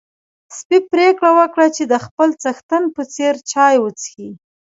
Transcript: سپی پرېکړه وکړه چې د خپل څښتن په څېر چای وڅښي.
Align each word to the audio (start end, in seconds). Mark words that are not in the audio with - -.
سپی 0.57 0.77
پرېکړه 0.91 1.31
وکړه 1.39 1.67
چې 1.75 1.83
د 1.91 1.93
خپل 2.05 2.29
څښتن 2.41 2.83
په 2.95 3.01
څېر 3.13 3.33
چای 3.51 3.75
وڅښي. 3.79 4.29